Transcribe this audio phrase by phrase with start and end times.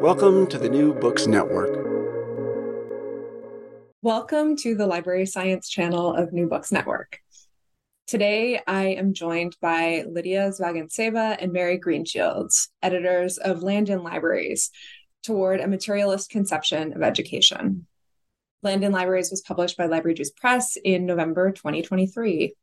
[0.00, 1.70] Welcome to the New Books Network.
[4.00, 7.18] Welcome to the Library Science channel of New Books Network.
[8.06, 14.70] Today, I am joined by Lydia Zvyagintseva and Mary Greenshields, editors of Land in Libraries,
[15.24, 17.88] Toward a Materialist Conception of Education.
[18.62, 22.54] Land in Libraries was published by Library Juice Press in November 2023.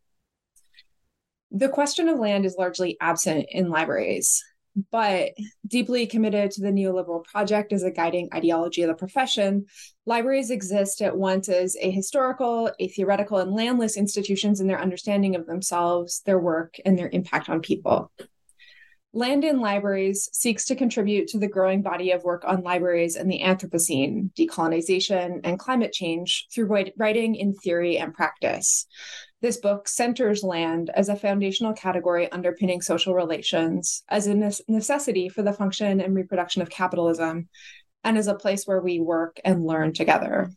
[1.52, 4.42] The question of land is largely absent in libraries,
[4.92, 5.32] but
[5.68, 9.66] deeply committed to the neoliberal project as a guiding ideology of the profession,
[10.06, 15.46] libraries exist at once as ahistorical, a theoretical, and landless institutions in their understanding of
[15.46, 18.12] themselves, their work, and their impact on people.
[19.14, 23.32] Land in Libraries seeks to contribute to the growing body of work on libraries and
[23.32, 28.88] the Anthropocene, decolonization, and climate change through writing in theory and practice.
[29.42, 34.36] This book centers land as a foundational category underpinning social relations, as a
[34.68, 37.50] necessity for the function and reproduction of capitalism,
[38.04, 40.52] and as a place where we work and learn together.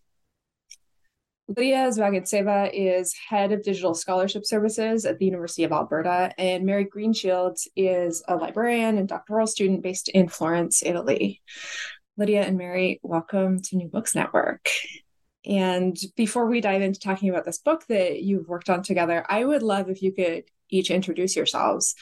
[1.48, 6.85] Lydia Zvyagintseva is head of digital scholarship services at the University of Alberta, and Mary
[6.85, 11.41] Greenshields is a librarian and doctoral student based in Florence, Italy.
[12.17, 14.69] Lydia and Mary, welcome to New Books Network.
[15.45, 19.45] And before we dive into talking about this book that you've worked on together, I
[19.45, 21.95] would love if you could each introduce yourselves.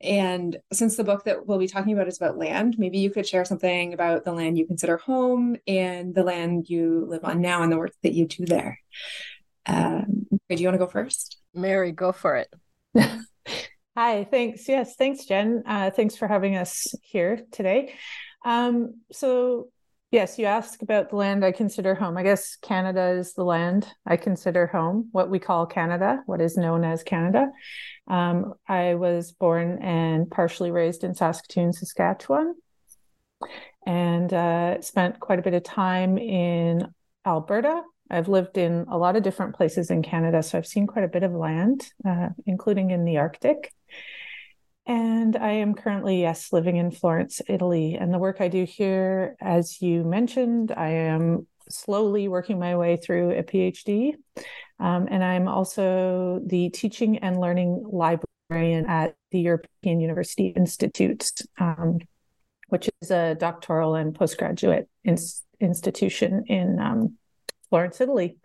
[0.00, 3.26] And since the book that we'll be talking about is about land, maybe you could
[3.26, 7.62] share something about the land you consider home and the land you live on now
[7.62, 8.78] and the work that you do there.
[9.64, 11.38] Um, do you want to go first?
[11.54, 12.54] Mary, go for it.
[13.96, 14.68] Hi, thanks.
[14.68, 15.62] Yes, thanks, Jen.
[15.66, 17.94] Uh, thanks for having us here today.
[18.44, 19.68] Um, so,
[20.12, 22.16] Yes, you ask about the land I consider home.
[22.16, 26.56] I guess Canada is the land I consider home, what we call Canada, what is
[26.56, 27.50] known as Canada.
[28.06, 32.54] Um, I was born and partially raised in Saskatoon, Saskatchewan,
[33.84, 36.86] and uh, spent quite a bit of time in
[37.26, 37.82] Alberta.
[38.08, 41.08] I've lived in a lot of different places in Canada, so I've seen quite a
[41.08, 43.72] bit of land, uh, including in the Arctic.
[44.86, 47.96] And I am currently, yes, living in Florence, Italy.
[47.96, 52.96] And the work I do here, as you mentioned, I am slowly working my way
[52.96, 54.14] through a PhD.
[54.78, 61.98] Um, and I'm also the teaching and learning librarian at the European University Institute, um,
[62.68, 65.18] which is a doctoral and postgraduate in-
[65.58, 67.16] institution in um,
[67.70, 68.38] Florence, Italy.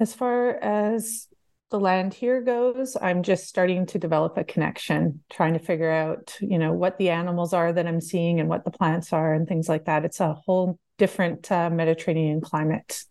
[0.00, 1.28] As far as
[1.70, 6.34] the land here goes i'm just starting to develop a connection trying to figure out
[6.40, 9.48] you know what the animals are that i'm seeing and what the plants are and
[9.48, 10.04] things like that.
[10.04, 13.02] It's a whole different uh, mediterranean climate.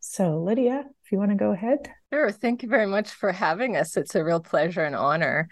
[0.00, 1.90] So lydia if you want to go ahead.
[2.12, 2.30] Sure.
[2.30, 3.96] Thank you very much for having us.
[3.96, 5.48] It's a real pleasure and honor.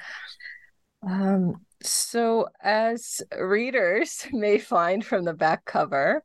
[1.07, 6.23] Um, so as readers may find from the back cover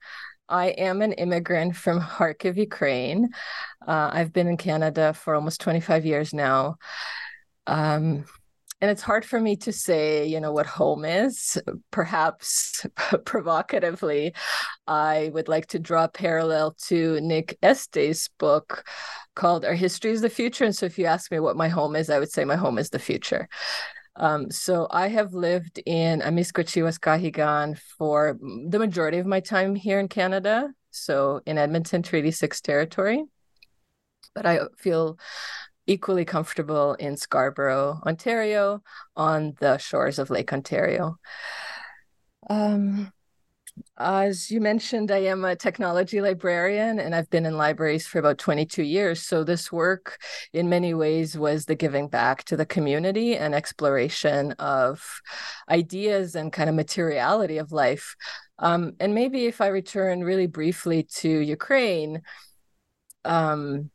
[0.51, 3.29] I am an immigrant from Kharkiv, Ukraine.
[3.87, 6.75] Uh, I've been in Canada for almost 25 years now.
[7.65, 8.25] Um,
[8.81, 11.57] and it's hard for me to say, you know, what home is.
[11.91, 12.85] Perhaps
[13.25, 14.33] provocatively,
[14.87, 18.83] I would like to draw a parallel to Nick Estes' book
[19.35, 20.65] called Our History is the Future.
[20.65, 22.79] And so if you ask me what my home is, I would say my home
[22.79, 23.47] is the future.
[24.15, 28.37] Um, so I have lived in Amiskwaciwâskahigan for
[28.67, 30.73] the majority of my time here in Canada.
[30.91, 33.23] So in Edmonton, Treaty Six territory,
[34.35, 35.17] but I feel
[35.87, 38.83] equally comfortable in Scarborough, Ontario,
[39.15, 41.17] on the shores of Lake Ontario.
[42.49, 43.11] Um,
[43.97, 48.37] as you mentioned, I am a technology librarian and I've been in libraries for about
[48.37, 49.21] 22 years.
[49.23, 50.17] So, this work,
[50.53, 55.21] in many ways, was the giving back to the community and exploration of
[55.69, 58.15] ideas and kind of materiality of life.
[58.59, 62.21] Um, and maybe if I return really briefly to Ukraine,
[63.25, 63.91] um,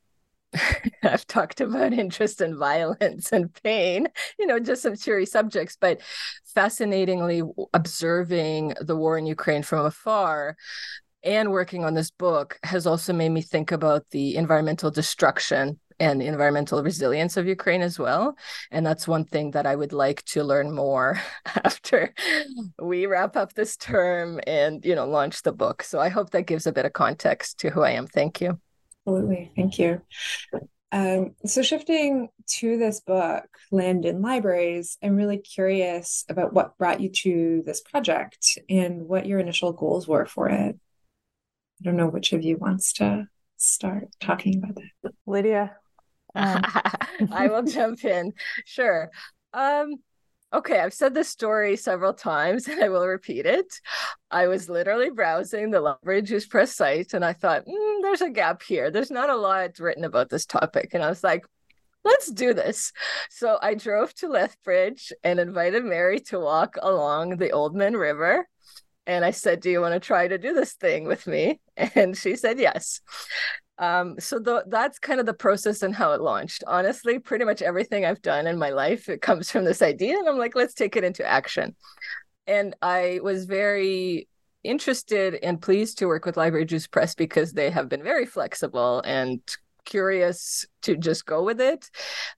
[1.03, 4.08] I've talked about interest and violence and pain,
[4.38, 6.00] you know, just some cheery subjects, but
[6.55, 7.43] fascinatingly
[7.75, 10.56] observing the war in Ukraine from afar
[11.23, 16.23] and working on this book has also made me think about the environmental destruction and
[16.23, 18.37] environmental resilience of Ukraine as well.
[18.70, 21.20] And that's one thing that I would like to learn more
[21.64, 22.14] after
[22.81, 25.82] we wrap up this term and, you know, launch the book.
[25.82, 28.06] So I hope that gives a bit of context to who I am.
[28.06, 28.61] Thank you.
[29.06, 29.53] Absolutely.
[29.55, 30.03] Thank you.
[30.91, 37.00] Um, so, shifting to this book, Land in Libraries, I'm really curious about what brought
[37.00, 40.76] you to this project and what your initial goals were for it.
[40.76, 45.12] I don't know which of you wants to start talking about that.
[45.25, 45.76] Lydia.
[46.35, 46.64] Um.
[47.32, 48.32] I will jump in.
[48.64, 49.11] Sure.
[49.53, 49.97] Um,
[50.52, 53.81] okay, I've said this story several times and I will repeat it.
[54.31, 58.31] I was literally browsing the Library Juice Press site and I thought, mm, there's a
[58.31, 58.90] gap here.
[58.90, 60.90] There's not a lot written about this topic.
[60.93, 61.44] And I was like,
[62.04, 62.93] let's do this.
[63.31, 68.46] So I drove to Lethbridge and invited Mary to walk along the Oldman River.
[69.06, 71.60] And I said, Do you want to try to do this thing with me?
[71.76, 73.00] And she said, Yes.
[73.78, 76.64] Um, so the, that's kind of the process and how it launched.
[76.67, 80.17] Honestly, pretty much everything I've done in my life, it comes from this idea.
[80.17, 81.75] And I'm like, let's take it into action.
[82.46, 84.28] And I was very
[84.64, 89.00] interested and pleased to work with Library Juice Press because they have been very flexible
[89.05, 89.40] and
[89.84, 91.90] curious to just go with it.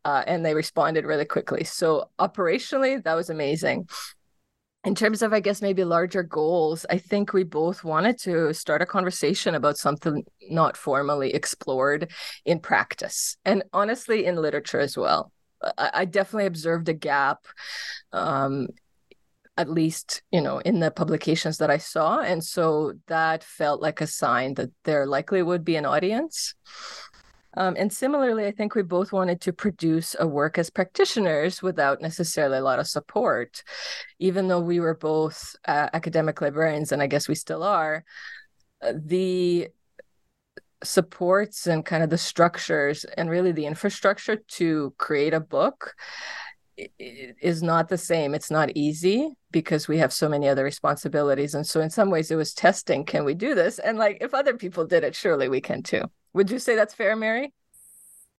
[0.05, 1.64] Uh, and they responded really quickly.
[1.64, 3.88] So operationally, that was amazing
[4.88, 8.81] in terms of i guess maybe larger goals i think we both wanted to start
[8.81, 12.11] a conversation about something not formally explored
[12.46, 15.31] in practice and honestly in literature as well.
[15.76, 17.40] I, I definitely observed a gap
[18.12, 18.69] um,
[19.58, 22.20] at least you know in the publications that i saw.
[22.20, 26.55] And so that felt like a sign that there likely would be an audience
[27.54, 32.00] um, and similarly, I think we both wanted to produce a work as practitioners without
[32.00, 33.62] necessarily a lot of support.
[34.18, 38.04] Even though we were both uh, academic librarians, and I guess we still are,
[38.82, 39.68] uh, the
[40.84, 45.94] supports and kind of the structures and really the infrastructure to create a book
[47.00, 48.34] is not the same.
[48.34, 51.54] It's not easy because we have so many other responsibilities.
[51.54, 53.78] And so, in some ways, it was testing can we do this?
[53.78, 56.02] And like, if other people did it, surely we can too.
[56.34, 57.52] Would you say that's fair, Mary?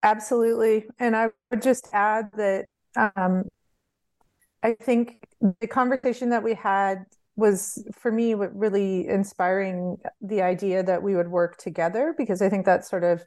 [0.03, 0.85] Absolutely.
[0.99, 2.65] And I would just add that
[2.95, 3.43] um,
[4.63, 5.23] I think
[5.59, 7.05] the conversation that we had
[7.35, 12.65] was for me really inspiring the idea that we would work together because I think
[12.65, 13.23] that sort of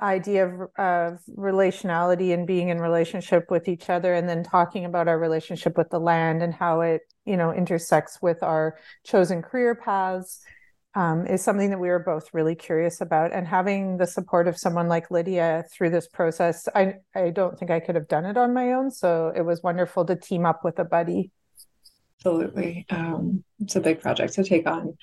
[0.00, 5.08] idea of, of relationality and being in relationship with each other and then talking about
[5.08, 9.74] our relationship with the land and how it you know intersects with our chosen career
[9.74, 10.40] paths
[10.98, 13.32] um, is something that we were both really curious about.
[13.32, 17.70] And having the support of someone like Lydia through this process, I, I don't think
[17.70, 18.90] I could have done it on my own.
[18.90, 21.30] So it was wonderful to team up with a buddy.
[22.18, 22.84] Absolutely.
[22.90, 24.98] Um, it's a big project to take on.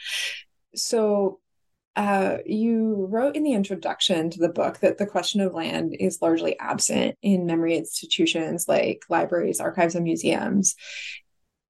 [0.75, 1.39] So
[1.95, 6.21] uh, you wrote in the introduction to the book that the question of land is
[6.21, 10.75] largely absent in memory institutions like libraries, archives, and museums.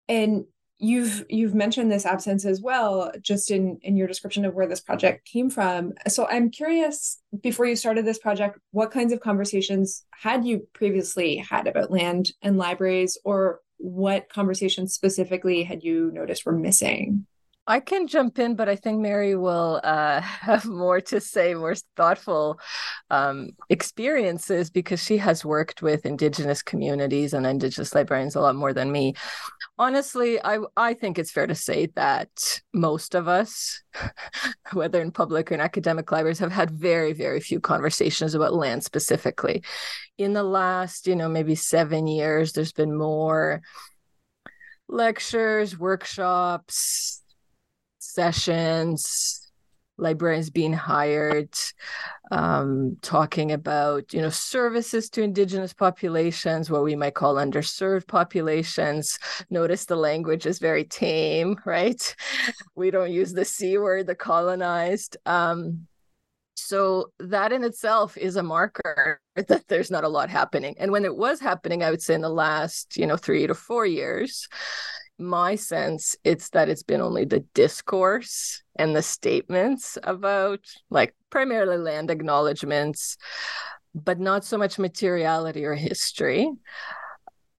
[0.09, 0.45] And
[0.85, 4.81] you've you've mentioned this absence as well just in in your description of where this
[4.81, 5.93] project came from.
[6.07, 11.37] So i'm curious before you started this project what kinds of conversations had you previously
[11.37, 17.25] had about land and libraries or what conversations specifically had you noticed were missing
[17.67, 21.73] I can jump in, but I think Mary will uh, have more to say, more
[21.95, 22.59] thoughtful
[23.09, 28.71] um, experiences because she has worked with Indigenous communities and Indigenous librarians a lot more
[28.71, 29.15] than me.
[29.79, 33.81] Honestly, I I think it's fair to say that most of us,
[34.73, 38.83] whether in public or in academic libraries, have had very very few conversations about land
[38.83, 39.63] specifically.
[40.17, 43.61] In the last, you know, maybe seven years, there's been more
[44.87, 47.23] lectures, workshops
[48.15, 49.45] sessions
[49.97, 51.49] librarians being hired
[52.31, 59.19] um, talking about you know services to indigenous populations what we might call underserved populations.
[59.49, 62.15] Notice the language is very tame right?
[62.75, 65.17] We don't use the c word the colonized.
[65.25, 65.87] Um,
[66.57, 70.75] so that in itself is a marker that there's not a lot happening.
[70.79, 73.53] And when it was happening i would say in the last you know three to
[73.53, 74.47] four years
[75.17, 81.77] my sense it's that it's been only the discourse and the statements about like primarily
[81.77, 83.17] land acknowledgements
[83.93, 86.51] but not so much materiality or history.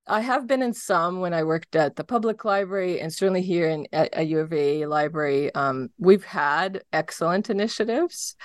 [0.07, 3.69] I have been in some when i worked at the public library and certainly here
[3.69, 5.53] in at a u of a library.
[5.55, 8.37] Um, we've had excellent initiatives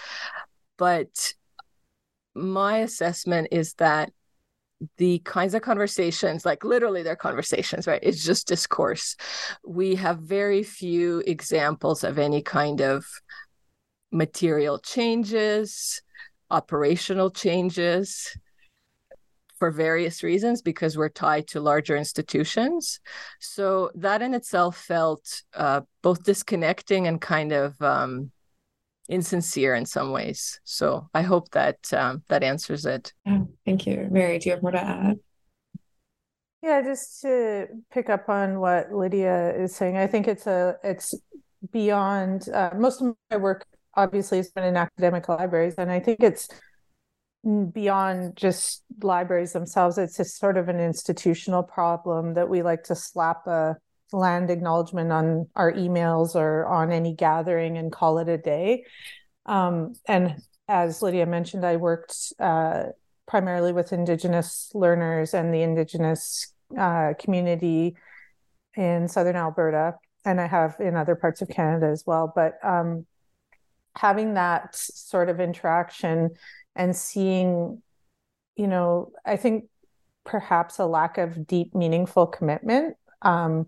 [0.78, 1.34] but
[2.34, 4.12] my assessment is that
[4.98, 8.00] the kinds of conversations, like literally they're conversations, right?
[8.02, 9.16] It's just discourse.
[9.66, 13.06] We have very few examples of any kind of
[14.12, 16.02] material changes,
[16.50, 18.36] operational changes
[19.60, 23.00] for various reasons because we're tied to larger institutions.
[23.40, 28.32] So that in itself felt uh, both disconnecting and kind of um,
[29.10, 30.60] insincere in some ways.
[30.64, 33.14] So I hope that um, that answers it.
[33.26, 34.40] Yeah, thank you, Mary.
[34.40, 35.20] Do you have more to add?
[36.62, 41.16] Yeah, just to pick up on what Lydia is saying, I think it's a it's
[41.72, 43.66] beyond uh, most of my work.
[43.96, 46.48] Obviously, has been in academic libraries, and I think it's
[47.74, 49.98] beyond just libraries themselves.
[49.98, 53.76] It's a sort of an institutional problem that we like to slap a
[54.12, 58.86] land acknowledgement on our emails or on any gathering and call it a day.
[59.46, 60.36] Um, and
[60.68, 62.84] as Lydia mentioned, I worked uh,
[63.28, 67.96] primarily with Indigenous learners and the Indigenous uh, community
[68.76, 72.32] in Southern Alberta, and I have in other parts of Canada as well.
[72.34, 73.06] But um,
[73.96, 76.32] having that sort of interaction
[76.76, 77.82] and seeing,
[78.56, 79.66] you know, I think
[80.24, 83.68] perhaps a lack of deep, meaningful commitment um,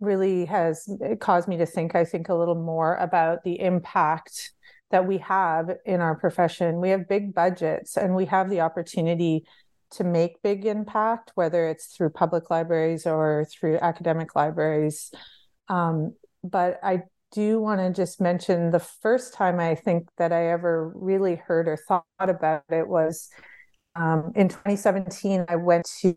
[0.00, 0.88] really has
[1.20, 4.52] caused me to think, I think, a little more about the impact
[4.90, 6.80] that we have in our profession.
[6.80, 9.44] We have big budgets and we have the opportunity
[9.92, 15.10] to make big impact, whether it's through public libraries or through academic libraries.
[15.68, 20.50] Um, but I do want to just mention the first time I think that I
[20.50, 23.30] ever really heard or thought about it was
[23.96, 26.16] um, in 2017, I went to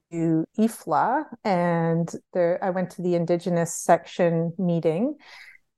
[0.57, 5.15] IFLA and there I went to the Indigenous section meeting.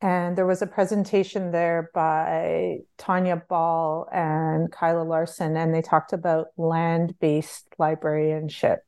[0.02, 6.14] And there was a presentation there by Tanya Ball and Kayla Lar-Son, and they talked
[6.14, 8.80] about land based librarianship.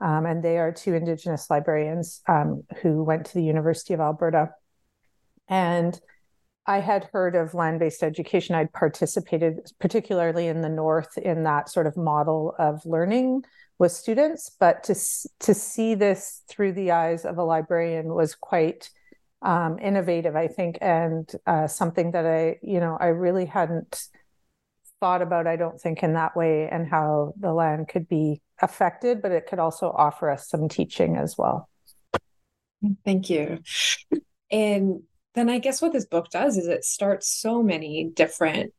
[0.00, 4.50] Um, and they are two Indigenous librarians um, who went to the University of Alberta.
[5.46, 6.00] And
[6.70, 8.54] I had heard of land based education.
[8.54, 13.42] I'd participated, particularly in the North, in that sort of model of learning
[13.80, 14.52] with students.
[14.60, 14.94] But to,
[15.40, 18.88] to see this through the eyes of a librarian was quite
[19.42, 24.04] um, innovative, I think, and uh, something that I, you know, I really hadn't
[25.00, 29.22] thought about, I don't think, in that way, and how the land could be affected,
[29.22, 31.68] but it could also offer us some teaching as well.
[33.04, 33.58] Thank you.
[34.52, 35.02] And
[35.34, 38.72] then I guess what this book does is it starts so many different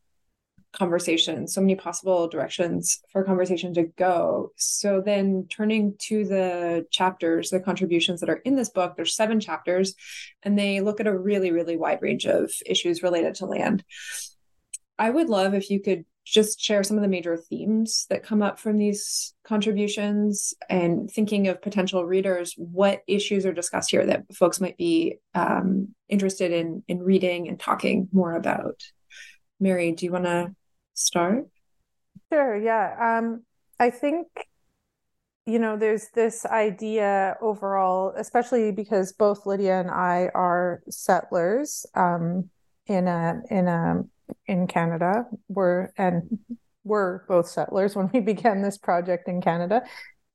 [0.74, 4.51] conversations, so many possible directions for conversation to go.
[4.55, 9.39] So then turning to the chapters, the contributions that are in this book, there's seven
[9.39, 9.96] chapters,
[10.43, 13.84] and they look at a really, really wide range of issues related to land.
[14.98, 18.42] I would love if you could just share some of the major themes that come
[18.42, 24.24] up from these contributions and thinking of potential readers what issues are discussed here that
[24.34, 28.82] folks might be um, interested in in reading and talking more about.
[29.60, 30.54] Mary do you want to
[30.94, 31.48] start?
[32.32, 33.44] Sure yeah um,
[33.80, 34.28] i think
[35.46, 42.50] you know there's this idea overall especially because both lydia and i are settlers um,
[42.88, 44.04] in a in a
[44.46, 45.26] in Canada.
[45.48, 46.40] We're and
[46.84, 49.84] we're both settlers when we began this project in Canada.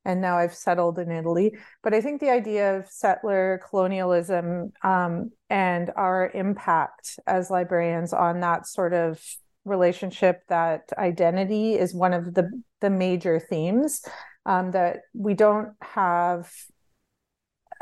[0.05, 1.53] And now I've settled in Italy.
[1.83, 8.39] But I think the idea of settler colonialism um, and our impact as librarians on
[8.39, 9.21] that sort of
[9.65, 12.49] relationship, that identity, is one of the,
[12.79, 14.01] the major themes
[14.45, 16.49] um, that we don't have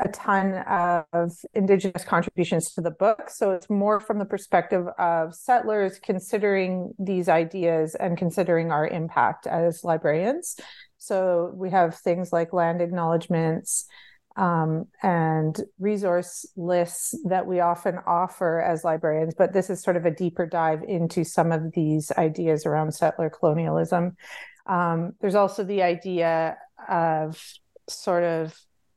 [0.00, 3.30] a ton of indigenous contributions to the book.
[3.30, 9.46] So it's more from the perspective of settlers considering these ideas and considering our impact
[9.46, 10.56] as librarians.
[10.98, 13.86] So we have things like land acknowledgements
[14.36, 20.04] um, and resource lists that we often offer as librarians but this is sort of
[20.04, 24.16] a deeper dive into some of these ideas around settler colonialism.
[24.66, 27.40] Um, there's also the idea of
[27.88, 28.54] sort of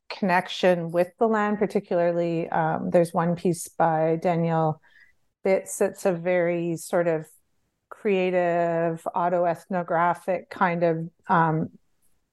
[0.09, 2.49] connection with the land, particularly.
[2.49, 4.81] Um, there's one piece by Danielle
[5.45, 7.25] Bitz that's a very sort of
[7.89, 11.69] creative, autoethnographic kind of um,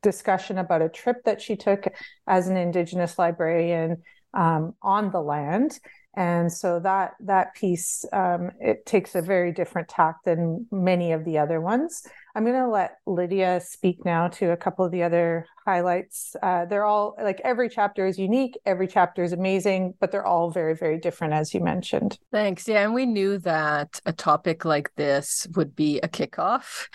[0.03, 1.87] discussion about a trip that she took
[2.27, 4.03] as an Indigenous librarian
[4.35, 5.79] um, on the land.
[6.17, 11.25] And so that that piece um, it takes a very different tack than many of
[11.25, 12.07] the other ones.
[12.37, 16.37] I'm going to let Lydia speak now to a couple of the other highlights.
[16.43, 20.51] Uh, they're all like every chapter is unique, every chapter is amazing, but they're all
[20.51, 22.19] very, very different, as you mentioned.
[22.31, 22.69] Thanks.
[22.69, 22.85] Yeah.
[22.85, 26.89] And we knew that a topic like this would be a kickoff.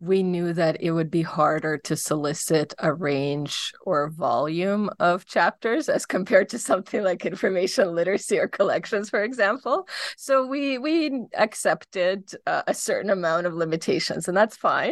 [0.00, 5.90] We knew that it would be harder to solicit a range or volume of chapters
[5.90, 9.86] as compared to something like information literacy or collections, for example.
[10.16, 14.85] So we we accepted uh, a certain amount of limitations, and that's fine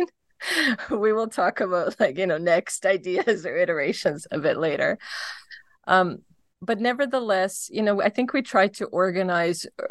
[0.91, 4.99] we will talk about like you know next ideas or iterations a bit later.
[5.87, 6.19] Um
[6.65, 9.87] but nevertheless you know i think we tried to organize uh,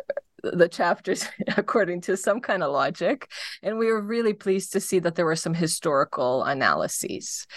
[0.52, 3.30] the chapters according to some kind of logic
[3.62, 7.48] and we were really pleased to see that there were some historical analyses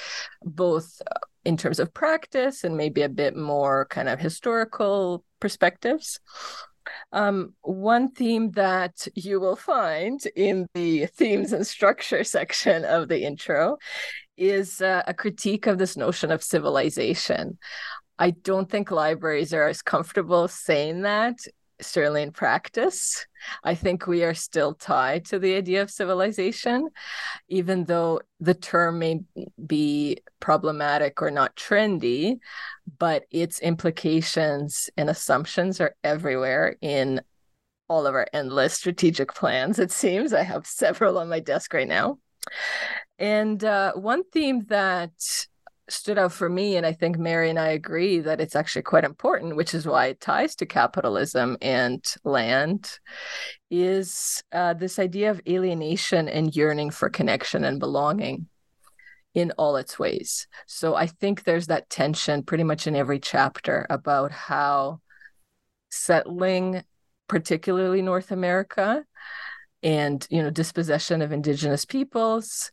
[0.45, 6.21] both uh, in terms of practice and maybe a bit more kind of historical perspectives
[7.13, 13.25] um, one theme that you will find in the themes and structure section of the
[13.25, 13.79] intro
[14.37, 17.59] is uh, a critique of this notion of civilization.
[18.19, 21.39] I don't think libraries are as comfortable saying that
[21.81, 23.27] certainly in practice.
[23.63, 26.89] I think we are still tied to the idea of civilization,
[27.49, 29.21] even though the term may
[29.65, 32.39] be problematic or not trendy,
[32.99, 37.21] but its implications and assumptions are everywhere in
[37.89, 40.33] all of our endless strategic plans, it seems.
[40.33, 42.19] I have several on my desk right now.
[43.19, 45.13] And uh, one theme that
[45.89, 49.05] stood out for me, and I think Mary and I agree that it's actually quite
[49.05, 52.99] important, which is why it ties to capitalism and land,
[53.71, 58.49] is uh, this idea of alienation and yearning for connection and belonging
[59.37, 60.49] in all its ways.
[60.67, 65.01] So I think there's that tension pretty much in every chapter about how
[65.91, 66.83] settling,
[67.29, 69.05] particularly North America,
[69.83, 72.73] and you know dispossession of indigenous peoples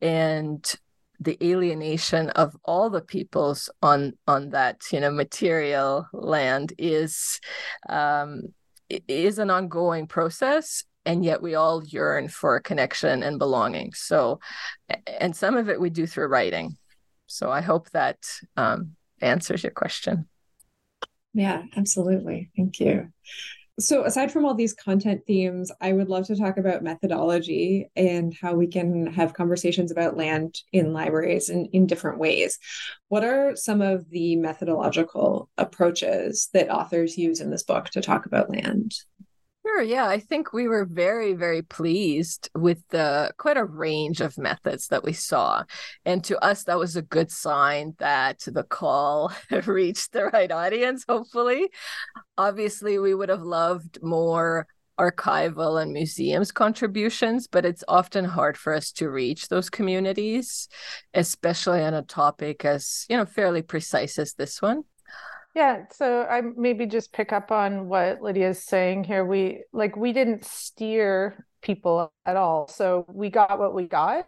[0.00, 0.74] and
[1.20, 7.40] the alienation of all the peoples on on that you know material land is
[7.88, 8.42] um,
[8.88, 13.92] is an ongoing process and yet we all yearn for connection and belonging.
[13.92, 14.40] So
[15.06, 16.76] and some of it we do through writing.
[17.26, 18.18] So i hope that
[18.56, 20.28] um, answers your question.
[21.34, 22.50] Yeah absolutely.
[22.56, 23.12] Thank you.
[23.80, 28.36] So, aside from all these content themes, I would love to talk about methodology and
[28.38, 32.58] how we can have conversations about land in libraries in, in different ways.
[33.08, 38.26] What are some of the methodological approaches that authors use in this book to talk
[38.26, 38.94] about land?
[39.74, 39.82] Sure.
[39.82, 44.88] Yeah, I think we were very, very pleased with the quite a range of methods
[44.88, 45.64] that we saw,
[46.04, 49.32] and to us that was a good sign that the call
[49.66, 51.04] reached the right audience.
[51.08, 51.70] Hopefully,
[52.38, 54.66] obviously, we would have loved more
[55.00, 60.68] archival and museums contributions, but it's often hard for us to reach those communities,
[61.14, 64.84] especially on a topic as you know fairly precise as this one.
[65.54, 69.24] Yeah, so I maybe just pick up on what Lydia's saying here.
[69.24, 72.68] We like we didn't steer people at all.
[72.68, 74.26] So we got what we got.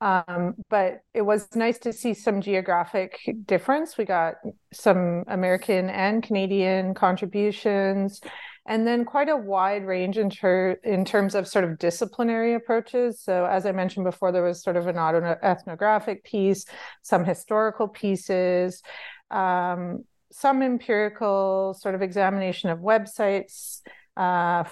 [0.00, 3.98] Um, but it was nice to see some geographic difference.
[3.98, 4.34] We got
[4.72, 8.20] some American and Canadian contributions,
[8.66, 13.20] and then quite a wide range in, ter- in terms of sort of disciplinary approaches.
[13.20, 16.64] So, as I mentioned before, there was sort of an auto ethnographic piece,
[17.02, 18.82] some historical pieces.
[19.30, 23.80] Um, some empirical sort of examination of websites,
[24.16, 24.64] uh,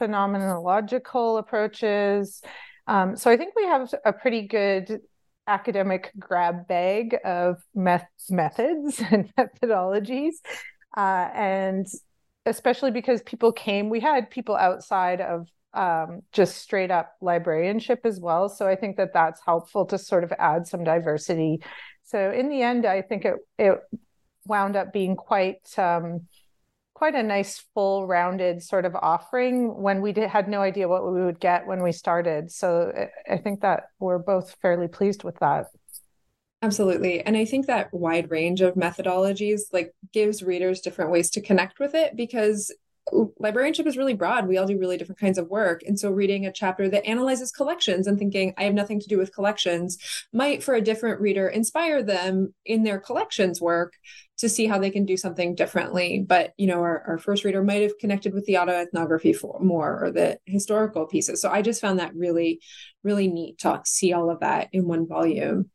[0.00, 2.42] phenomenological approaches.
[2.86, 5.00] Um, so I think we have a pretty good
[5.46, 10.34] academic grab bag of meth- methods and methodologies.
[10.96, 11.86] Uh, and
[12.46, 18.20] especially because people came, we had people outside of um, just straight up librarianship as
[18.20, 18.48] well.
[18.48, 21.62] So I think that that's helpful to sort of add some diversity.
[22.04, 23.78] So in the end, I think it it
[24.46, 26.26] wound up being quite um,
[26.94, 31.04] quite a nice full rounded sort of offering when we did, had no idea what
[31.12, 32.50] we would get when we started.
[32.50, 32.92] So
[33.28, 35.66] i think that we're both fairly pleased with that.
[36.62, 37.20] Absolutely.
[37.20, 41.78] And i think that wide range of methodologies like gives readers different ways to connect
[41.78, 42.72] with it because
[43.38, 44.48] librarianship is really broad.
[44.48, 45.82] We all do really different kinds of work.
[45.86, 49.18] And so reading a chapter that analyzes collections and thinking, I have nothing to do
[49.18, 49.98] with collections,
[50.32, 53.92] might for a different reader inspire them in their collections work
[54.38, 56.24] to see how they can do something differently.
[56.26, 60.04] But, you know, our, our first reader might have connected with the autoethnography for more
[60.04, 61.40] or the historical pieces.
[61.40, 62.60] So I just found that really,
[63.02, 65.70] really neat to see all of that in one volume.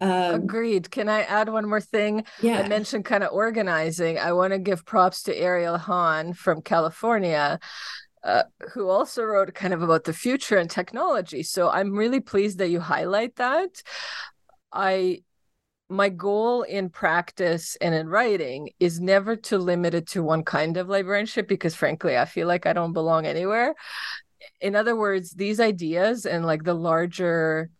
[0.00, 0.90] Um, Agreed.
[0.90, 2.24] Can I add one more thing?
[2.40, 2.60] Yeah.
[2.60, 4.18] I mentioned kind of organizing.
[4.18, 7.58] I want to give props to Ariel Hahn from California.
[8.24, 8.42] uh,
[8.74, 11.42] who also wrote kind of about the future and technology.
[11.42, 13.80] So I'm really pleased that you highlight that.
[14.72, 15.22] I
[15.88, 20.76] my goal in practice and in writing is never to limit it to one kind
[20.76, 23.74] of librarianship because frankly i feel like i don't belong anywhere
[24.60, 27.70] in other words these ideas and like the larger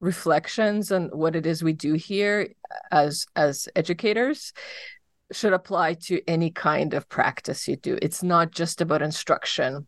[0.00, 2.48] reflections on what it is we do here
[2.92, 4.52] as as educators
[5.32, 7.98] should apply to any kind of practice you do.
[8.00, 9.86] It's not just about instruction.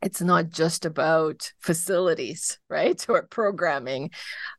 [0.00, 4.10] It's not just about facilities right or programming.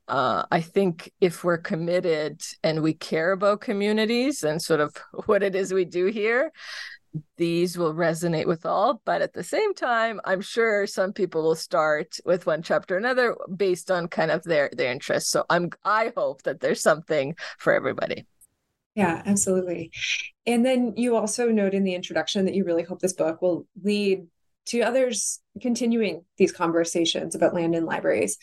[0.07, 5.43] Uh, i think if we're committed and we care about communities and sort of what
[5.43, 6.51] it is we do here
[7.37, 11.55] these will resonate with all but at the same time i'm sure some people will
[11.55, 15.29] start with one chapter another based on kind of their their interests.
[15.29, 18.25] So i'm i hope that there's something for everybody.
[18.95, 19.91] Yeah absolutely.
[20.45, 23.65] And then you also note in the introduction that you really hope this book will
[23.83, 24.27] lead
[24.65, 28.37] to others continuing these conversations about land and libraries.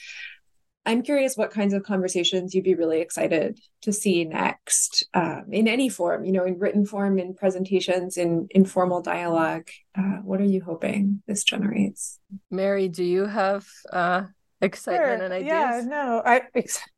[0.87, 5.69] I'm curious what kinds of conversations you'd be really excited to see next um, in
[5.69, 9.69] any form, you know, in written form, in presentations, in informal dialogue.
[9.97, 12.19] Uh, what are you hoping this generates?
[12.51, 14.23] Mary, do you have uh,
[14.63, 15.25] excitement sure.
[15.25, 15.49] and ideas?
[15.49, 16.43] Yeah, no, I,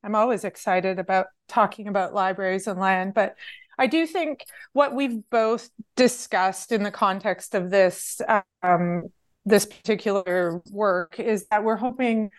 [0.05, 3.35] I'm always excited about talking about libraries and land, but
[3.79, 8.21] I do think what we've both discussed in the context of this
[8.63, 9.09] um,
[9.45, 12.31] this particular work is that we're hoping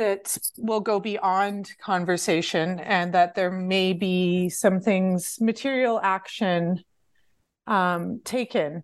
[0.00, 6.82] that will go beyond conversation and that there may be some things material action
[7.66, 8.82] um, taken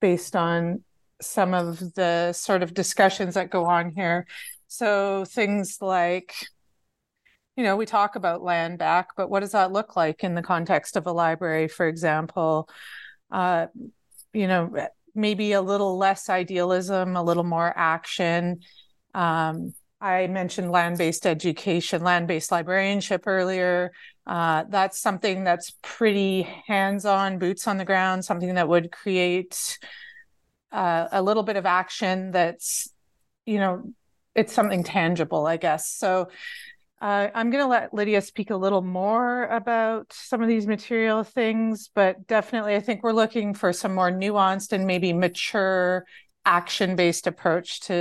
[0.00, 0.82] based on
[1.20, 4.26] some of the sort of discussions that go on here
[4.66, 6.34] so things like
[7.56, 10.42] you know, we talk about land back, but what does that look like in the
[10.42, 12.68] context of a library, for example?
[13.30, 13.66] Uh,
[14.32, 14.74] you know,
[15.14, 18.58] maybe a little less idealism, a little more action.
[19.14, 19.72] Um,
[20.04, 23.90] I mentioned land based education, land based librarianship earlier.
[24.26, 29.78] Uh, that's something that's pretty hands on, boots on the ground, something that would create
[30.70, 32.92] uh, a little bit of action that's,
[33.46, 33.94] you know,
[34.34, 35.88] it's something tangible, I guess.
[35.88, 36.28] So
[37.00, 41.24] uh, I'm going to let Lydia speak a little more about some of these material
[41.24, 46.04] things, but definitely I think we're looking for some more nuanced and maybe mature
[46.46, 47.94] action-based approach to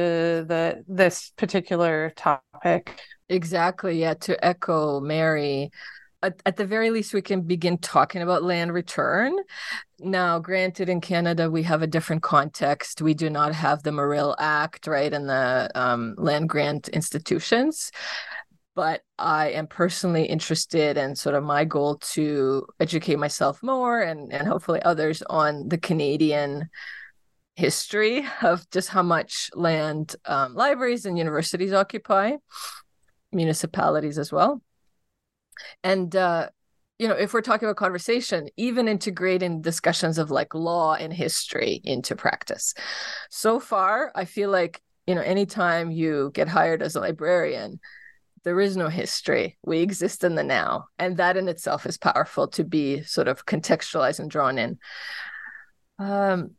[0.47, 2.99] the this particular topic.
[3.29, 3.99] Exactly.
[3.99, 4.13] Yeah.
[4.15, 5.71] To echo Mary,
[6.21, 9.35] at, at, the very least, we can begin talking about land return.
[9.99, 13.01] Now, granted, in Canada, we have a different context.
[13.01, 17.91] We do not have the Morrill Act, right, and the um, land grant institutions
[18.75, 24.01] but I am personally interested and in sort of my goal to educate myself more
[24.01, 26.69] and, and hopefully others on the Canadian
[27.55, 32.33] history of just how much land um, libraries and universities occupy,
[33.31, 34.61] municipalities as well.
[35.83, 36.49] And, uh,
[36.99, 41.81] you know, if we're talking about conversation, even integrating discussions of like law and history
[41.83, 42.73] into practice.
[43.29, 47.79] So far, I feel like, you know, anytime you get hired as a librarian,
[48.43, 49.57] there is no history.
[49.63, 50.85] We exist in the now.
[50.99, 54.79] And that in itself is powerful to be sort of contextualized and drawn in.
[55.99, 56.51] Um,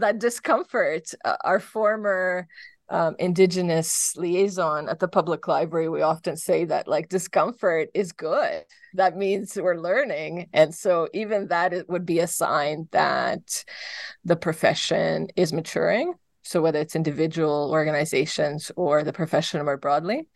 [0.00, 2.48] that discomfort, uh, our former
[2.88, 8.62] um, indigenous liaison at the public library we often say that like discomfort is good.
[8.94, 10.48] That means we're learning.
[10.52, 13.64] And so even that it would be a sign that
[14.24, 16.14] the profession is maturing
[16.46, 20.28] so whether it's individual organizations or the profession more broadly.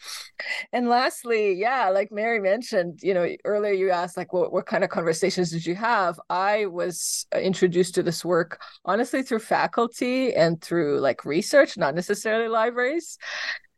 [0.73, 4.85] And lastly, yeah, like Mary mentioned, you know, earlier you asked like what, what kind
[4.85, 6.19] of conversations did you have?
[6.29, 11.95] I was uh, introduced to this work honestly through faculty and through like research, not
[11.95, 13.19] necessarily libraries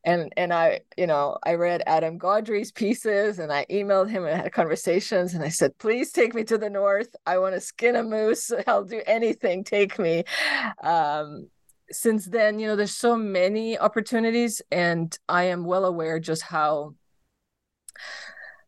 [0.04, 4.40] and and I, you know, I read Adam Gaudry's pieces and I emailed him and
[4.40, 7.14] had conversations and I said, please take me to the north.
[7.24, 8.50] I want to skin a moose.
[8.66, 9.64] I'll do anything.
[9.64, 10.24] Take me.
[10.82, 11.48] Um,
[11.92, 16.94] since then, you know, there's so many opportunities, and I am well aware just how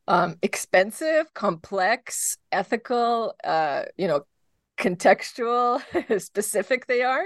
[0.07, 4.27] um, expensive, complex, ethical, uh, you know,
[4.77, 5.81] contextual,
[6.21, 7.25] specific they are.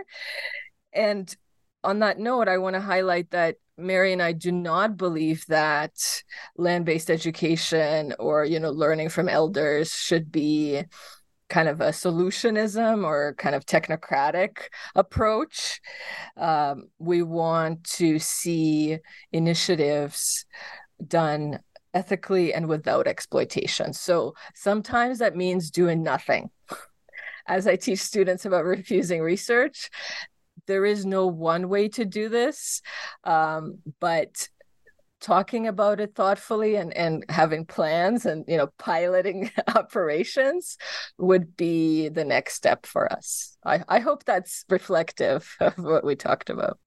[0.93, 1.35] And
[1.85, 6.23] on that note, I want to highlight that Mary and I do not believe that
[6.57, 10.83] land-based education or you know learning from elders should be
[11.49, 14.59] kind of a solutionism or kind of technocratic
[14.95, 15.81] approach.
[16.37, 18.99] Um, we want to see
[19.33, 20.47] initiatives
[21.07, 21.61] done
[21.95, 23.93] ethically and without exploitation.
[23.93, 26.51] So sometimes that means doing nothing.
[27.47, 29.91] As I teach students about refusing research,
[30.67, 32.83] there is no one way to do this,
[33.25, 34.49] um, but
[35.21, 40.77] talking about it thoughtfully and and having plans and you know piloting operations
[41.19, 43.57] would be the next step for us.
[43.65, 46.79] I i hope that's reflective of what we talked about.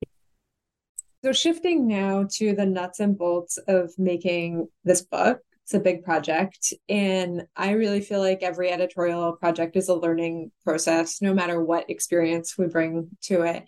[1.24, 5.42] So shifting now to the nuts and bolts of making this book
[5.72, 10.52] it's a big project and i really feel like every editorial project is a learning
[10.66, 13.64] process no matter what experience we bring to it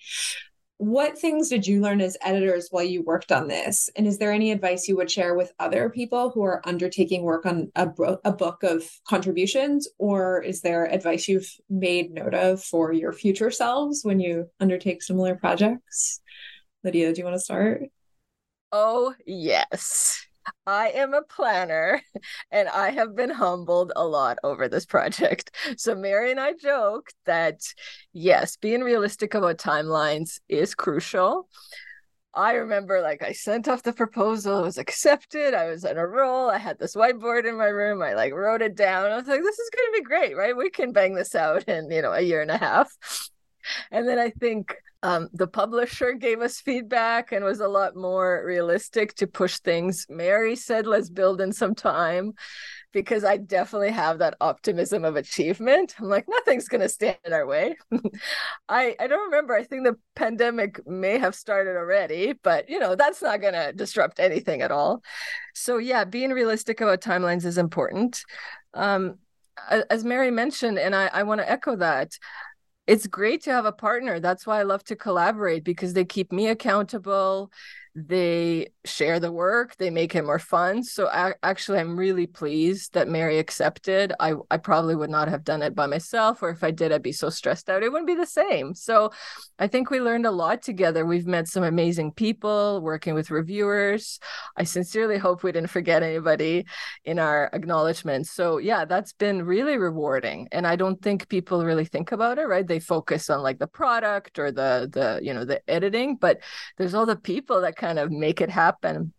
[0.77, 3.89] what things did you learn as editors while you worked on this?
[3.95, 7.45] And is there any advice you would share with other people who are undertaking work
[7.45, 9.88] on a, bro- a book of contributions?
[9.97, 15.01] Or is there advice you've made note of for your future selves when you undertake
[15.01, 16.21] similar projects?
[16.83, 17.83] Lydia, do you want to start?
[18.71, 20.25] Oh, yes.
[20.65, 22.01] I am a planner
[22.51, 25.51] and I have been humbled a lot over this project.
[25.77, 27.62] So, Mary and I joked that
[28.13, 31.47] yes, being realistic about timelines is crucial.
[32.36, 35.53] I remember like I sent off the proposal, it was accepted.
[35.53, 36.49] I was on a roll.
[36.49, 38.01] I had this whiteboard in my room.
[38.01, 39.12] I like wrote it down.
[39.12, 40.58] I was like, this is going to be great, right?
[40.58, 42.91] We can bang this out in, you know, a year and a half.
[43.91, 48.41] And then I think um, the publisher gave us feedback and was a lot more
[48.45, 50.06] realistic to push things.
[50.10, 52.34] Mary said, let's build in some time
[52.93, 55.95] because I definitely have that optimism of achievement.
[55.99, 57.76] I'm like, nothing's going to stand in our way.
[58.69, 59.54] I, I don't remember.
[59.54, 63.73] I think the pandemic may have started already, but you know, that's not going to
[63.73, 65.04] disrupt anything at all.
[65.54, 68.23] So, yeah, being realistic about timelines is important.
[68.73, 69.17] Um,
[69.67, 72.17] as Mary mentioned, and I, I want to echo that
[72.87, 74.19] it's great to have a partner.
[74.19, 77.51] That's why I love to collaborate because they keep me accountable
[77.95, 80.84] they share the work they make it more fun.
[80.84, 84.13] So I, actually i'm really pleased that mary accepted.
[84.19, 87.03] I i probably would not have done it by myself or if i did i'd
[87.03, 88.73] be so stressed out it wouldn't be the same.
[88.73, 89.12] So
[89.60, 91.06] i think we learned a lot together.
[91.06, 94.19] We've met some amazing people working with reviewers.
[94.58, 96.65] I sincerely hope we didn't forget anybody
[97.06, 98.32] in our acknowledgments.
[98.32, 100.47] So yeah that's been really rewarding.
[100.51, 102.67] And i don't think people really think about it right?
[102.67, 106.39] They focus on like the product or the the you know the editing but
[106.77, 109.11] there's all the people that kind of make it happen.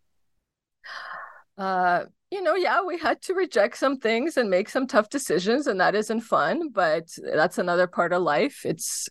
[1.59, 5.66] Uh, you know, yeah, we had to reject some things and make some tough decisions,
[5.66, 8.62] and that isn't fun, but that's another part of life.
[8.64, 9.09] It's,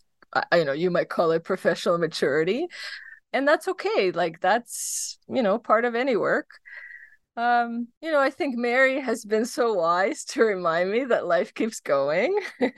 [0.51, 2.65] I, know, you might call it professional maturity,
[3.31, 4.11] and that's okay.
[4.11, 6.49] Like, that's, you know, part of any work
[7.35, 11.53] um you know i think mary has been so wise to remind me that life
[11.53, 12.39] keeps going.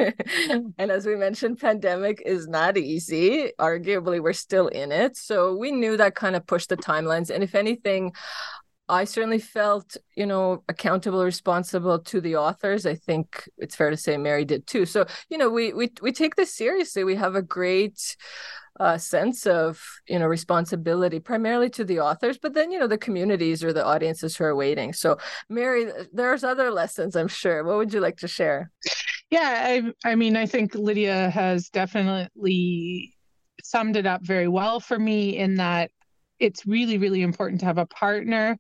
[0.78, 3.52] And as we mentioned pandemic is not easy.
[3.60, 5.18] Arguably we're still in it.
[5.18, 7.30] So we knew that kind of pushed the timelines.
[7.30, 8.14] And if anything
[8.88, 12.86] i certainly felt you know accountable responsible to the authors.
[12.86, 14.86] I think it's fair to say mary did too.
[14.86, 17.04] So you know we we, we take this seriously.
[17.04, 18.16] We have a great
[18.80, 22.98] uh, sense of you know responsibility primarily to the authors but then you know the
[22.98, 24.94] communities or the audiences who are waiting.
[24.94, 25.18] So
[25.50, 27.64] mary there's other lessons i'm sure.
[27.64, 28.72] What would you like to share?
[29.30, 33.14] Yeah i, I mean i think lydia has definitely
[33.64, 35.92] summed it up very well for me in that
[36.40, 38.58] it's really really important to have a partner.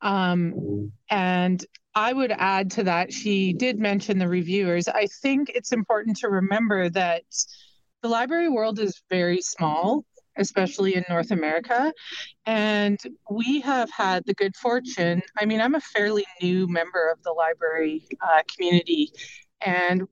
[0.00, 4.88] Um, and I would add to that, she did mention the reviewers.
[4.88, 7.22] I think it's important to remember that
[8.02, 10.04] the library world is very small,
[10.36, 11.92] especially in North America.
[12.46, 12.98] And
[13.30, 15.22] we have had the good fortune.
[15.38, 19.12] I mean, I'm a fairly new member of the library uh, community,
[19.64, 20.06] and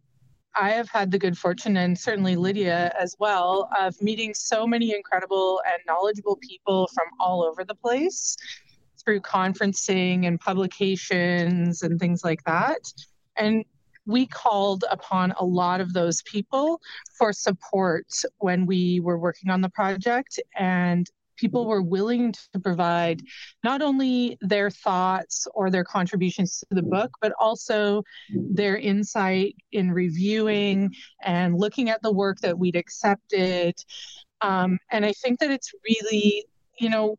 [0.55, 4.95] I have had the good fortune, and certainly Lydia as well, of meeting so many
[4.95, 8.37] incredible and knowledgeable people from all over the place
[9.03, 12.93] through conferencing and publications and things like that.
[13.37, 13.65] And
[14.11, 16.81] we called upon a lot of those people
[17.17, 18.07] for support
[18.39, 21.09] when we were working on the project and
[21.41, 23.23] people were willing to provide
[23.65, 29.91] not only their thoughts or their contributions to the book, but also their insight in
[29.91, 33.75] reviewing and looking at the work that we'd accepted.
[34.43, 36.45] Um, and I think that it's really,
[36.79, 37.17] you know,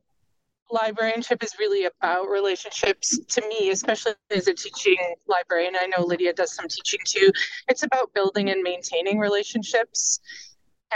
[0.71, 5.75] librarianship is really about relationships to me, especially as a teaching librarian.
[5.75, 7.31] I know Lydia does some teaching too.
[7.67, 10.19] It's about building and maintaining relationships.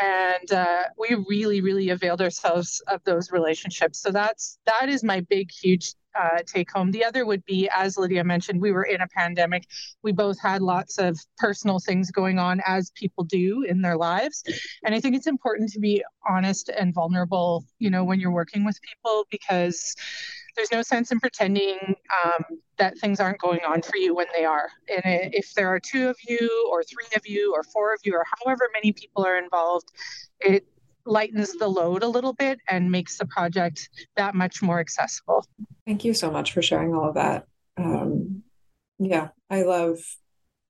[0.02, 4.00] And uh, we really, really availed ourselves of those relationships.
[4.00, 6.92] So that's that is my big, huge uh, take home.
[6.92, 9.66] The other would be, as Lydia mentioned, we were in a pandemic.
[10.04, 14.44] We both had lots of personal things going on, as people do in their lives.
[14.84, 18.66] And I think it's important to be honest and vulnerable, you know, when you're working
[18.66, 19.96] with people because
[20.56, 21.78] there's no sense in pretending
[22.24, 22.44] um,
[22.78, 24.70] that things aren't going on for you when they are.
[24.90, 28.14] And if there are two of you, or three of you, or four of you,
[28.16, 29.92] or however many people are involved,
[30.40, 30.66] it
[31.06, 35.46] lightens the load a little bit and makes the project that much more accessible.
[35.86, 37.46] Thank you so much for sharing all of that.
[37.78, 38.44] Um,
[39.00, 40.00] yeah, I love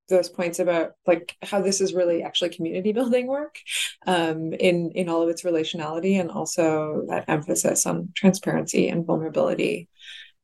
[0.08, 3.58] those points about like how this is really actually community building work
[4.06, 9.90] um, in in all of its relationality and also that emphasis on transparency and vulnerability.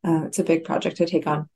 [0.04, 1.48] Uh, it's a big project to take on.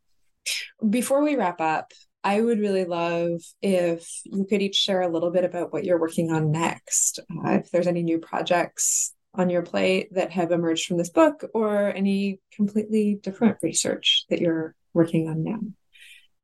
[0.88, 1.92] Before we wrap up,
[2.26, 6.00] I would really love if you could each share a little bit about what you're
[6.00, 7.20] working on next.
[7.20, 11.46] Uh, if there's any new projects on your plate that have emerged from this book
[11.54, 15.60] or any completely different research that you're working on now.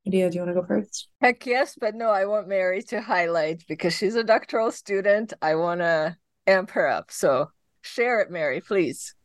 [0.06, 1.08] Lydia, do you want to go first?
[1.20, 5.34] Heck yes, but no, I want Mary to highlight because she's a doctoral student.
[5.42, 6.16] I want to
[6.46, 7.10] amp her up.
[7.10, 7.50] So
[7.82, 9.16] share it, Mary, please.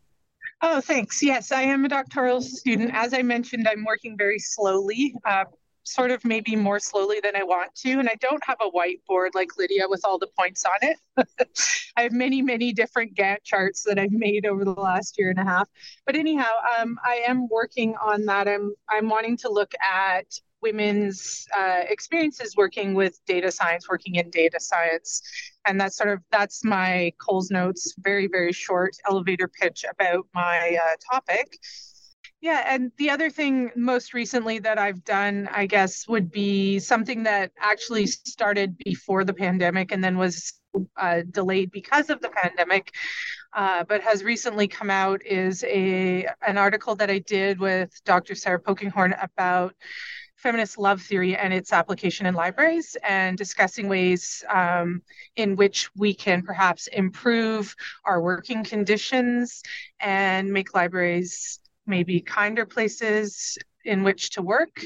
[0.63, 1.23] Oh, thanks.
[1.23, 2.93] Yes, I am a doctoral student.
[2.95, 5.15] As I mentioned, I'm working very slowly.
[5.23, 5.45] Uh,
[5.87, 7.93] sort of maybe more slowly than I want to.
[7.93, 10.99] And I don't have a whiteboard like Lydia with all the points on it.
[11.97, 15.39] I have many, many different Gantt charts that I've made over the last year and
[15.39, 15.69] a half.
[16.05, 18.49] But anyhow, um, I am working on that.
[18.49, 20.27] I'm I'm wanting to look at
[20.61, 25.23] women's uh, experiences working with data science, working in data science,
[25.67, 30.77] and that's sort of that's my Coles notes, very very short elevator pitch about my
[30.83, 31.59] uh, topic.
[32.47, 37.25] Yeah, and the other thing most recently that I've done, I guess, would be something
[37.25, 40.53] that actually started before the pandemic and then was
[40.97, 42.95] uh, delayed because of the pandemic,
[43.53, 48.37] uh, but has recently come out is a an article that I did with Dr.
[48.37, 49.75] Sarah Polkinghorne about
[50.37, 55.03] feminist love theory and its application in libraries and discussing ways um,
[55.35, 59.65] in which we can perhaps improve our working conditions
[59.99, 64.85] and make libraries maybe kinder places in which to work.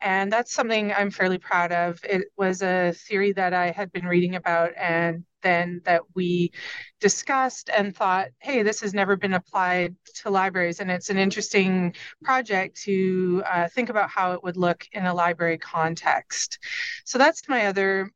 [0.00, 2.00] And that's something I'm fairly proud of.
[2.04, 6.52] It was a theory that I had been reading about and then that we
[7.00, 10.80] discussed and thought, hey, this has never been applied to libraries.
[10.80, 15.14] And it's an interesting project to uh, think about how it would look in a
[15.14, 16.58] library context.
[17.04, 18.10] So that's my other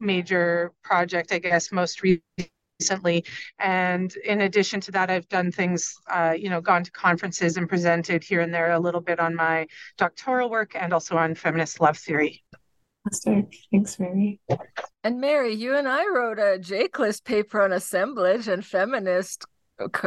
[0.00, 3.24] major project, I guess, most recently recently.
[3.58, 7.68] And in addition to that, I've done things, uh, you know, gone to conferences and
[7.68, 11.80] presented here and there a little bit on my doctoral work and also on feminist
[11.80, 12.42] love theory.
[13.04, 13.54] Fantastic.
[13.72, 14.40] Thanks, Mary.
[15.04, 19.46] And Mary, you and I wrote a JCLIS paper on assemblage and feminist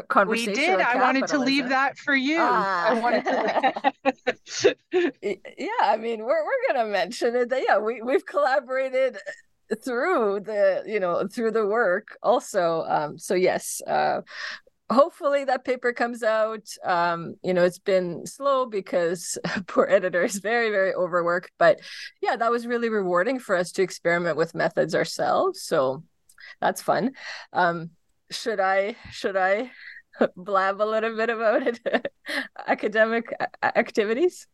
[0.10, 0.52] conversation.
[0.52, 0.80] We did.
[0.82, 2.38] I wanted to leave that for you.
[2.40, 2.90] Ah.
[2.90, 4.76] I wanted to.
[5.58, 7.52] yeah, I mean, we're we're gonna mention it.
[7.68, 9.18] Yeah, we we've collaborated
[9.84, 14.22] through the you know through the work also um so yes uh
[14.92, 20.40] hopefully that paper comes out um you know it's been slow because poor editor is
[20.40, 21.80] very very overworked but
[22.22, 26.04] yeah that was really rewarding for us to experiment with methods ourselves so
[26.60, 27.12] that's fun.
[27.54, 27.92] Um
[28.30, 29.72] should i should i
[30.36, 31.80] blab a little bit about it?
[32.68, 34.48] Academic activities?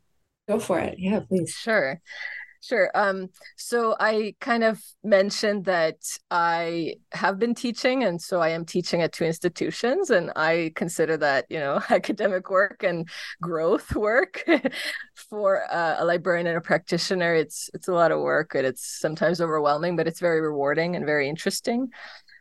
[0.47, 0.95] Go for it.
[0.97, 1.51] Yeah please.
[1.51, 1.99] Sure
[2.61, 2.89] Sure.
[2.95, 5.97] Um, so I kind of mentioned that
[6.31, 11.17] I have been teaching, and so I am teaching at two institutions, and I consider
[11.17, 13.07] that you know academic work and
[13.41, 14.43] growth work
[15.29, 17.33] for uh, a librarian and a practitioner.
[17.35, 21.05] It's it's a lot of work, and it's sometimes overwhelming, but it's very rewarding and
[21.05, 21.89] very interesting.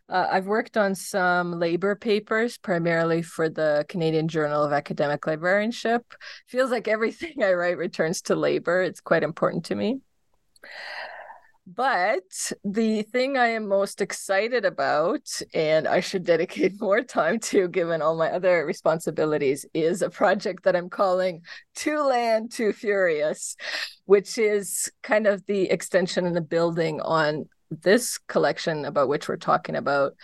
[0.08, 6.14] Uh, I've worked on some labor papers, primarily for the Canadian Journal of Academic Librarianship.
[6.46, 8.82] Feels like everything I write returns to labor.
[8.82, 10.00] It's quite important to me.
[11.66, 17.66] But the thing I am most excited about, and I should dedicate more time to
[17.66, 21.42] given all my other responsibilities, is a project that I'm calling
[21.74, 23.56] Too Land, Too Furious,
[24.04, 29.36] which is kind of the extension and the building on this collection about which we're
[29.36, 30.14] talking about.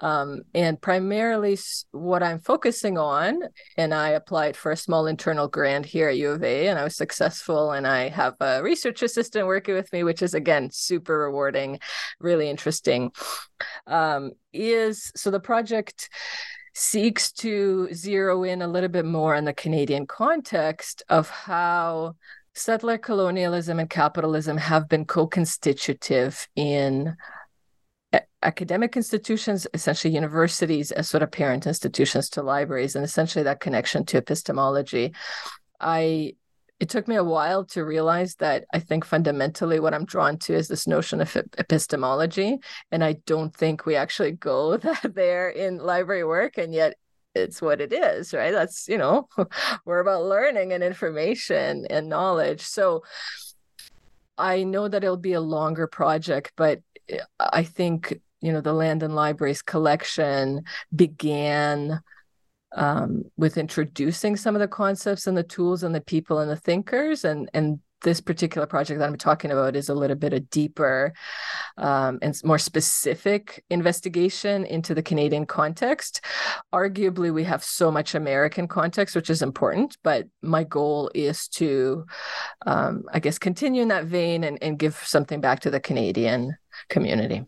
[0.00, 1.58] Um, and primarily
[1.92, 3.40] what I'm focusing on,
[3.76, 6.84] and I applied for a small internal grant here at U of A, and I
[6.84, 7.72] was successful.
[7.72, 11.80] And I have a research assistant working with me, which is again super rewarding,
[12.20, 13.12] really interesting.
[13.86, 16.08] Um, is so the project
[16.74, 22.14] seeks to zero in a little bit more on the Canadian context of how
[22.58, 27.16] settler colonialism and capitalism have been co-constitutive in
[28.12, 33.60] eh, academic institutions, essentially universities as sort of parent institutions to libraries, and essentially that
[33.60, 35.12] connection to epistemology.
[35.80, 36.34] I
[36.80, 40.54] it took me a while to realize that I think fundamentally what I'm drawn to
[40.54, 42.58] is this notion of epistemology,
[42.92, 46.94] and I don't think we actually go that there in library work, and yet
[47.42, 48.52] it's what it is, right?
[48.52, 49.28] That's, you know,
[49.84, 52.62] we're about learning and information and knowledge.
[52.62, 53.04] So
[54.36, 58.72] I know that it'll be a longer project, but eh, I think you know, the
[58.72, 60.62] Land and Libraries collection
[60.94, 62.00] began
[62.72, 66.56] um, with introducing some of the concepts and the tools and the people and the
[66.56, 70.40] thinkers and and this particular project that I'm talking about is a little bit a
[70.40, 71.12] deeper
[71.76, 76.20] um, and more specific investigation into the Canadian context.
[76.72, 82.04] Arguably, we have so much American context, which is important, but my goal is to,
[82.66, 86.56] um, I guess, continue in that vein and, and give something back to the Canadian
[86.88, 87.44] community.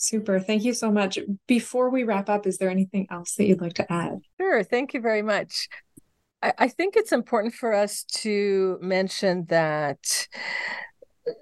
[0.00, 0.38] Super.
[0.38, 1.18] Thank you so much.
[1.48, 4.20] Before we wrap up, is there anything else that you'd like to add?
[4.40, 4.62] Sure.
[4.62, 5.68] Thank you very much.
[6.42, 10.28] I, I think it's important for us to mention that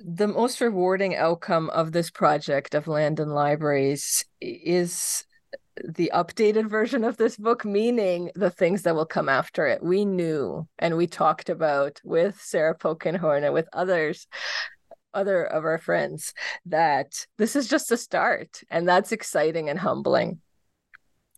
[0.01, 5.25] the most rewarding outcome of this project of land and libraries is
[5.85, 9.83] the updated version of this book, meaning the things that will come after it.
[9.83, 14.27] We knew and we talked about with Sarah Polkinghorne and with others,
[15.13, 16.33] other of our friends,
[16.67, 18.63] that this is just a start.
[18.71, 20.41] And that's exciting and humbling.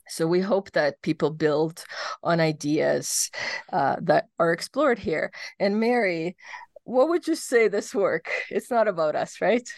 [0.09, 1.84] So we hope that people build
[2.22, 3.30] on ideas
[3.72, 5.30] uh, that are explored here.
[5.59, 6.36] And Mary,
[6.84, 8.30] what would you say this work?
[8.50, 9.68] It's not about us, right?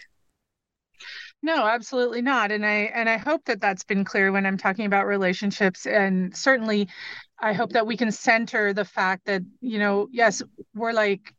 [1.43, 2.51] No, absolutely not.
[2.51, 5.87] And I and I hope that that's been clear when I'm talking about relationships.
[5.87, 6.87] And certainly,
[7.39, 10.43] I hope that we can center the fact that you know, yes,
[10.75, 11.33] we're like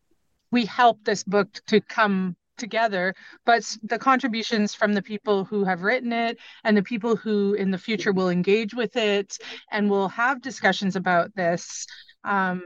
[0.50, 5.82] we help this book to come together, but the contributions from the people who have
[5.82, 9.36] written it and the people who in the future will engage with it
[9.72, 11.86] and will have discussions about this
[12.24, 12.62] um,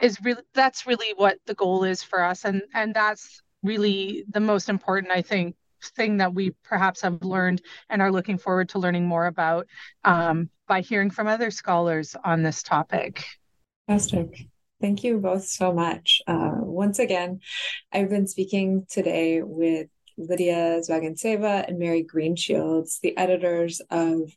[0.00, 4.40] is really that's really what the goal is for us, and and that's really the
[4.40, 5.54] most important, I think,
[5.96, 9.66] thing that we perhaps have learned and are looking forward to learning more about
[10.04, 13.24] um, by hearing from other scholars on this topic.
[13.86, 14.48] Fantastic.
[14.82, 16.22] Thank you both so much.
[16.26, 17.38] Uh, once again,
[17.92, 19.86] I've been speaking today with
[20.18, 24.32] Lydia Zvyagintseva and Mary Greenshields, the editors of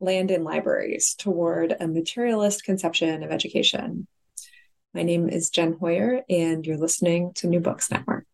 [0.00, 4.06] Land and Libraries Toward a Materialist Conception of Education.
[4.94, 8.24] My name is Jen Hoyer, and you're listening to New Books Network.